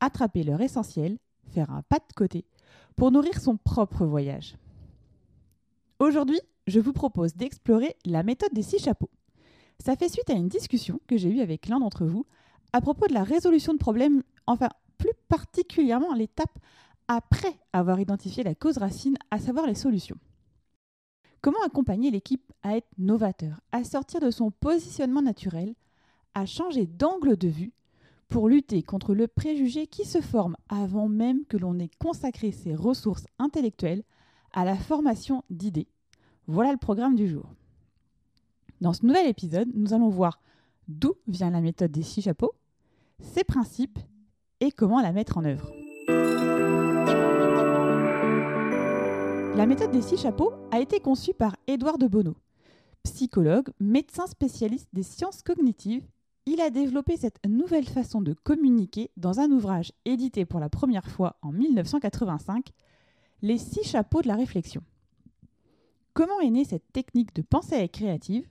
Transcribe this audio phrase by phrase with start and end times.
[0.00, 1.18] attraper leur essentiel,
[1.52, 2.44] faire un pas de côté,
[2.96, 4.56] pour nourrir son propre voyage.
[5.98, 9.10] Aujourd'hui, je vous propose d'explorer la méthode des six chapeaux.
[9.78, 12.26] Ça fait suite à une discussion que j'ai eue avec l'un d'entre vous
[12.72, 14.68] à propos de la résolution de problèmes, enfin
[14.98, 16.58] plus particulièrement l'étape
[17.08, 20.18] après avoir identifié la cause racine, à savoir les solutions.
[21.40, 25.74] Comment accompagner l'équipe à être novateur, à sortir de son positionnement naturel,
[26.34, 27.72] à changer d'angle de vue
[28.30, 32.74] pour lutter contre le préjugé qui se forme avant même que l'on ait consacré ses
[32.74, 34.04] ressources intellectuelles
[34.52, 35.88] à la formation d'idées.
[36.46, 37.52] Voilà le programme du jour.
[38.80, 40.40] Dans ce nouvel épisode, nous allons voir
[40.86, 42.52] d'où vient la méthode des six chapeaux,
[43.20, 43.98] ses principes
[44.60, 45.70] et comment la mettre en œuvre.
[49.56, 52.36] La méthode des six chapeaux a été conçue par Édouard de Bonneau.
[53.02, 56.06] Psychologue, médecin spécialiste des sciences cognitives,
[56.46, 61.06] il a développé cette nouvelle façon de communiquer dans un ouvrage édité pour la première
[61.06, 62.70] fois en 1985,
[63.42, 64.82] Les six chapeaux de la réflexion.
[66.12, 68.46] Comment est née cette technique de pensée créative?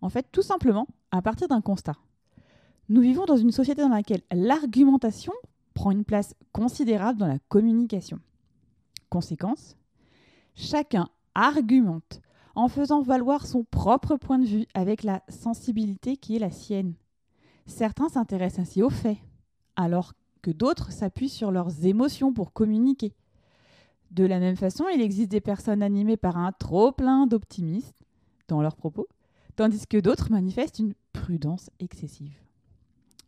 [0.00, 1.96] En fait, tout simplement à partir d'un constat.
[2.88, 5.32] Nous vivons dans une société dans laquelle l'argumentation
[5.74, 8.20] prend une place considérable dans la communication.
[9.10, 9.76] Conséquence,
[10.54, 12.20] chacun argumente
[12.54, 16.94] en faisant valoir son propre point de vue avec la sensibilité qui est la sienne.
[17.66, 19.18] Certains s'intéressent ainsi aux faits,
[19.76, 20.12] alors
[20.42, 23.14] que d'autres s'appuient sur leurs émotions pour communiquer.
[24.10, 27.94] De la même façon, il existe des personnes animées par un trop-plein d'optimisme
[28.48, 29.08] dans leurs propos,
[29.56, 32.36] tandis que d'autres manifestent une prudence excessive.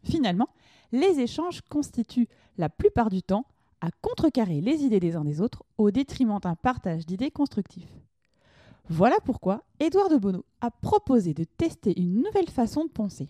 [0.02, 0.48] Finalement,
[0.92, 2.28] les échanges constituent
[2.58, 3.46] la plupart du temps
[3.80, 7.88] à contrecarrer les idées des uns des autres au détriment d'un partage d'idées constructif.
[8.88, 13.28] Voilà pourquoi Édouard de Bonneau a proposé de tester une nouvelle façon de penser,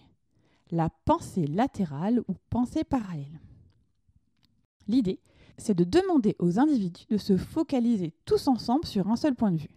[0.75, 3.41] la pensée latérale ou pensée parallèle.
[4.89, 5.21] L'idée,
[5.57, 9.59] c'est de demander aux individus de se focaliser tous ensemble sur un seul point de
[9.59, 9.71] vue.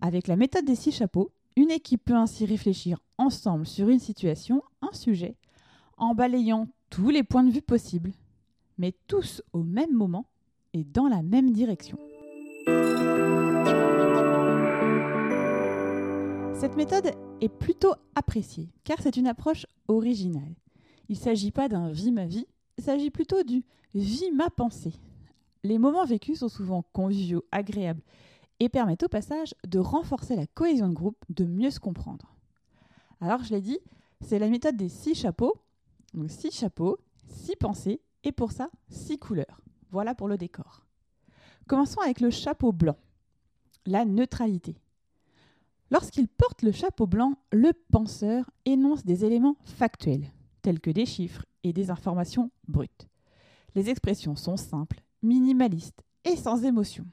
[0.00, 4.62] Avec la méthode des six chapeaux, une équipe peut ainsi réfléchir ensemble sur une situation,
[4.82, 5.36] un sujet,
[5.96, 8.12] en balayant tous les points de vue possibles,
[8.78, 10.26] mais tous au même moment
[10.74, 11.98] et dans la même direction.
[16.54, 20.54] Cette méthode est plutôt appréciée car c'est une approche originale.
[21.08, 22.46] Il ne s'agit pas d'un vie ma vie,
[22.78, 23.64] il s'agit plutôt du
[23.94, 24.94] vie ma pensée.
[25.62, 28.02] Les moments vécus sont souvent conviviaux, agréables
[28.60, 32.34] et permettent au passage de renforcer la cohésion de groupe, de mieux se comprendre.
[33.20, 33.78] Alors je l'ai dit,
[34.20, 35.54] c'est la méthode des six chapeaux
[36.14, 36.98] donc six chapeaux,
[37.28, 39.60] six pensées et pour ça, six couleurs.
[39.90, 40.84] Voilà pour le décor.
[41.66, 42.96] Commençons avec le chapeau blanc,
[43.86, 44.76] la neutralité.
[45.90, 51.44] Lorsqu'il porte le chapeau blanc, le penseur énonce des éléments factuels, tels que des chiffres
[51.64, 53.08] et des informations brutes.
[53.74, 57.04] Les expressions sont simples, minimalistes et sans émotion.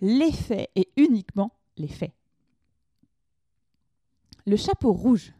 [0.00, 2.12] Les faits et uniquement les faits.
[4.46, 5.32] Le chapeau rouge,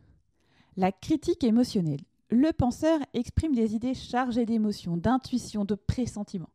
[0.77, 6.51] la critique émotionnelle le penseur exprime des idées chargées d'émotions, d'intuition, de pressentiment.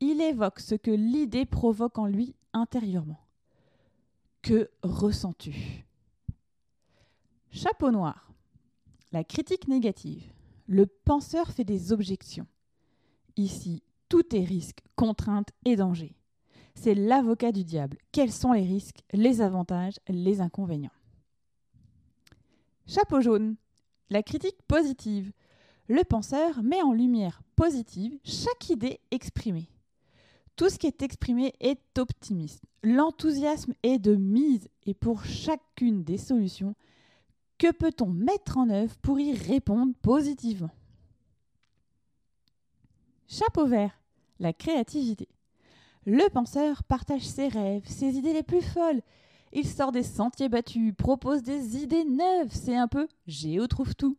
[0.00, 3.20] Il évoque ce que l'idée provoque en lui intérieurement.
[4.42, 5.84] Que ressens-tu?
[7.50, 8.32] Chapeau noir.
[9.12, 10.32] La critique négative.
[10.66, 12.46] Le penseur fait des objections.
[13.36, 16.14] Ici, tout est risque, contrainte et danger.
[16.74, 17.98] C'est l'avocat du diable.
[18.12, 20.92] Quels sont les risques, les avantages, les inconvénients?
[22.86, 23.56] Chapeau jaune.
[24.10, 25.32] La critique positive.
[25.88, 29.68] Le penseur met en lumière positive chaque idée exprimée.
[30.58, 32.64] Tout ce qui est exprimé est optimiste.
[32.82, 36.74] L'enthousiasme est de mise et pour chacune des solutions,
[37.56, 40.70] que peut-on mettre en œuvre pour y répondre positivement?
[43.26, 43.98] Chapeau vert,
[44.38, 45.28] la créativité.
[46.04, 49.00] Le penseur partage ses rêves, ses idées les plus folles
[49.52, 52.50] il sort des sentiers battus, propose des idées neuves.
[52.50, 54.18] C'est un peu Géo trouve tout.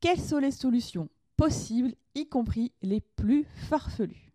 [0.00, 4.31] Quelles sont les solutions possibles, y compris les plus farfelues?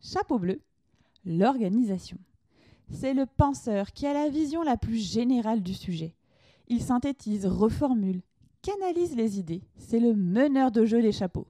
[0.00, 0.60] Chapeau bleu,
[1.24, 2.18] l'organisation.
[2.90, 6.14] C'est le penseur qui a la vision la plus générale du sujet.
[6.68, 8.22] Il synthétise, reformule,
[8.62, 9.62] canalise les idées.
[9.76, 11.48] C'est le meneur de jeu des chapeaux.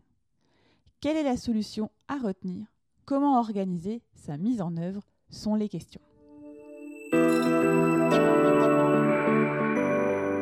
[1.00, 2.66] Quelle est la solution à retenir?
[3.04, 5.06] Comment organiser sa mise en œuvre?
[5.30, 6.00] Sont les questions.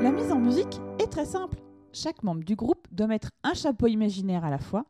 [0.01, 1.59] La mise en musique est très simple.
[1.93, 4.85] Chaque membre du groupe doit mettre un chapeau imaginaire à la fois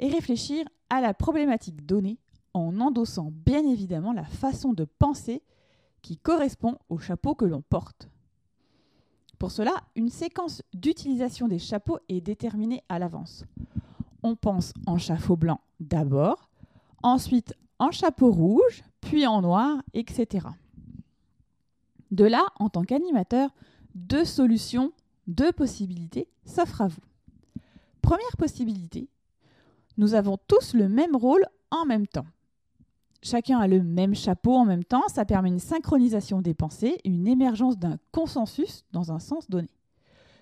[0.00, 2.18] et réfléchir à la problématique donnée
[2.56, 5.42] en endossant bien évidemment la façon de penser
[6.00, 8.08] qui correspond au chapeau que l'on porte.
[9.38, 13.44] Pour cela, une séquence d'utilisation des chapeaux est déterminée à l'avance.
[14.22, 16.48] On pense en chapeau blanc d'abord,
[17.02, 20.46] ensuite en chapeau rouge, puis en noir, etc.
[22.10, 23.50] De là, en tant qu'animateur,
[23.94, 24.92] deux solutions,
[25.26, 27.02] deux possibilités s'offrent à vous.
[28.00, 29.10] Première possibilité,
[29.98, 32.26] nous avons tous le même rôle en même temps.
[33.22, 37.26] Chacun a le même chapeau en même temps, ça permet une synchronisation des pensées une
[37.26, 39.70] émergence d'un consensus dans un sens donné.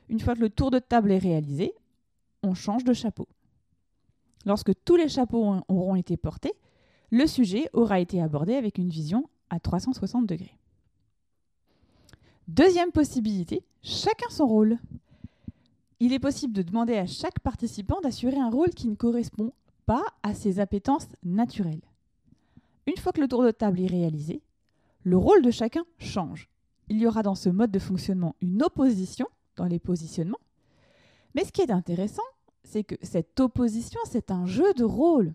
[0.09, 1.75] Une fois que le tour de table est réalisé,
[2.43, 3.27] on change de chapeau.
[4.45, 6.53] Lorsque tous les chapeaux auront été portés,
[7.11, 10.59] le sujet aura été abordé avec une vision à 360 degrés.
[12.49, 14.79] Deuxième possibilité, chacun son rôle.
[16.01, 19.53] Il est possible de demander à chaque participant d'assurer un rôle qui ne correspond
[19.87, 21.81] pas à ses appétences naturelles.
[22.87, 24.43] Une fois que le tour de table est réalisé,
[25.05, 26.49] le rôle de chacun change.
[26.89, 29.27] Il y aura dans ce mode de fonctionnement une opposition
[29.57, 30.41] dans les positionnements.
[31.35, 32.23] Mais ce qui est intéressant,
[32.63, 35.35] c'est que cette opposition, c'est un jeu de rôle.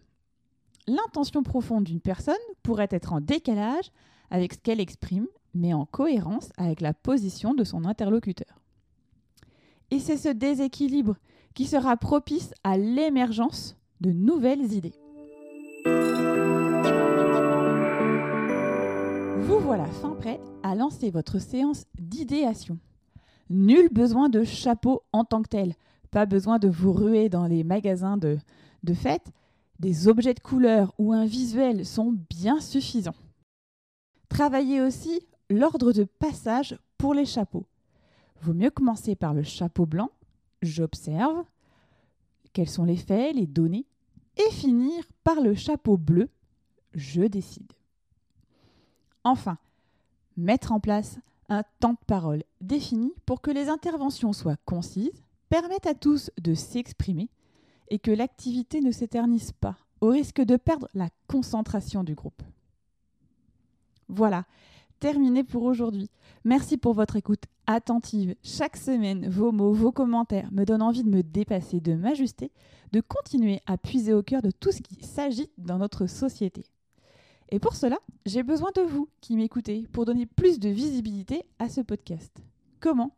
[0.88, 3.92] L'intention profonde d'une personne pourrait être en décalage
[4.32, 8.62] avec ce qu'elle exprime, mais en cohérence avec la position de son interlocuteur.
[9.92, 11.18] Et c'est ce déséquilibre
[11.56, 14.94] qui sera propice à l'émergence de nouvelles idées.
[19.86, 22.78] Fin prêt à lancer votre séance d'idéation.
[23.50, 25.76] Nul besoin de chapeau en tant que tel,
[26.12, 28.38] pas besoin de vous ruer dans les magasins de,
[28.84, 29.32] de fête.
[29.80, 33.16] Des objets de couleur ou un visuel sont bien suffisants.
[34.28, 37.66] Travaillez aussi l'ordre de passage pour les chapeaux.
[38.42, 40.12] Vaut mieux commencer par le chapeau blanc,
[40.62, 41.44] j'observe,
[42.54, 43.86] quels sont les faits, les données,
[44.38, 46.30] et finir par le chapeau bleu,
[46.94, 47.72] je décide.
[49.24, 49.58] Enfin,
[50.40, 51.20] mettre en place
[51.50, 56.54] un temps de parole défini pour que les interventions soient concises, permettent à tous de
[56.54, 57.30] s'exprimer
[57.90, 62.44] et que l'activité ne s'éternise pas, au risque de perdre la concentration du groupe.
[64.08, 64.46] Voilà,
[65.00, 66.10] terminé pour aujourd'hui.
[66.44, 68.36] Merci pour votre écoute attentive.
[68.44, 72.52] Chaque semaine, vos mots, vos commentaires me donnent envie de me dépasser, de m'ajuster,
[72.92, 76.64] de continuer à puiser au cœur de tout ce qui s'agite dans notre société.
[77.50, 81.68] Et pour cela, j'ai besoin de vous qui m'écoutez pour donner plus de visibilité à
[81.68, 82.32] ce podcast.
[82.80, 83.16] Comment?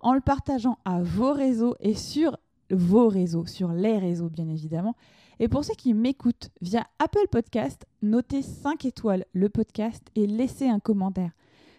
[0.00, 2.38] En le partageant à vos réseaux et sur
[2.70, 4.96] vos réseaux, sur les réseaux bien évidemment.
[5.38, 10.68] Et pour ceux qui m'écoutent via Apple Podcast, notez 5 étoiles le podcast et laissez
[10.68, 11.32] un commentaire.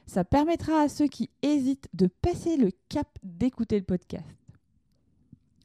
[0.06, 4.38] Ça permettra à ceux qui hésitent de passer le cap d'écouter le podcast.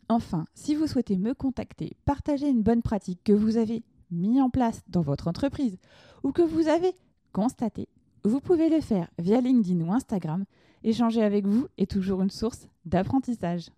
[0.09, 3.83] Enfin, si vous souhaitez me contacter, partager une bonne pratique que vous avez
[4.13, 5.79] mis en place dans votre entreprise
[6.23, 6.93] ou que vous avez
[7.33, 7.89] constaté,
[8.25, 10.45] vous pouvez le faire via LinkedIn ou Instagram.
[10.85, 13.71] Échanger avec vous est toujours une source d'apprentissage.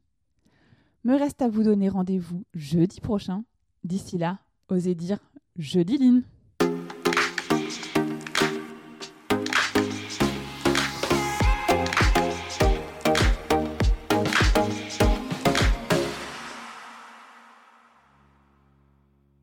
[1.05, 3.45] Me reste à vous donner rendez-vous jeudi prochain.
[3.85, 5.19] D'ici là, osez dire
[5.57, 6.23] jeudi Line.